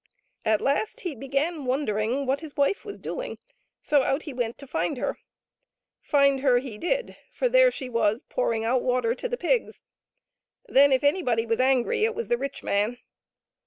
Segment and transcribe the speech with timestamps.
[0.43, 3.37] At last he began wondering what his wife was doing,
[3.83, 5.19] so out he went to find her.
[6.01, 9.83] Find her he did, for there she was pouring out water to the pigs.
[10.67, 12.97] Then if anybody was angry it was the rich man.